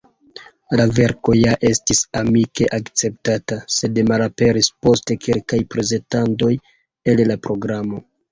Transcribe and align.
La 0.79 0.85
verko 0.99 1.33
ja 1.39 1.51
estis 1.67 1.99
amike 2.21 2.69
akceptata, 2.77 3.59
sed 3.75 4.01
malaperis 4.13 4.71
post 4.87 5.13
kelkaj 5.27 5.59
prezentadoj 5.75 6.51
el 7.13 7.23
la 7.33 7.37
programo. 7.47 8.03